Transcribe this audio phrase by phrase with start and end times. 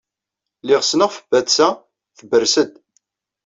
[0.61, 1.69] Lliɣ ssneɣ f batta
[2.19, 2.71] tberrsed.